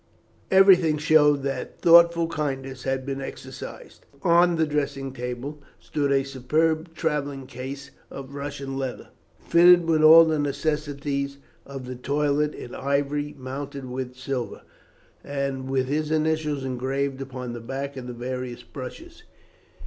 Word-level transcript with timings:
Everything 0.49 0.97
showed 0.97 1.43
that 1.43 1.79
thoughtful 1.79 2.27
kindness 2.27 2.85
had 2.85 3.05
been 3.05 3.21
exercised. 3.21 4.03
On 4.23 4.55
the 4.55 4.65
dressing 4.65 5.13
table 5.13 5.61
stood 5.79 6.11
a 6.11 6.23
superb 6.23 6.95
travelling 6.95 7.45
case 7.45 7.91
of 8.09 8.33
Russian 8.33 8.79
leather, 8.79 9.09
fitted 9.37 9.85
with 9.87 10.01
all 10.01 10.25
necessaries 10.25 11.37
of 11.67 11.85
the 11.85 11.95
toilet 11.95 12.55
in 12.55 12.73
ivory, 12.73 13.35
mounted 13.37 13.85
with 13.91 14.15
silver, 14.15 14.63
and 15.23 15.69
with 15.69 15.87
his 15.87 16.09
initials 16.09 16.63
engraved 16.65 17.21
upon 17.21 17.53
the 17.53 17.61
back 17.61 17.95
of 17.95 18.07
the 18.07 18.13
various 18.13 18.63
brushes. 18.63 19.21